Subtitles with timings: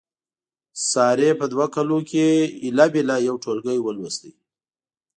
[0.89, 2.25] سارې په دوه کالونو کې
[2.63, 4.21] هیله بیله یو ټولګی ولوست.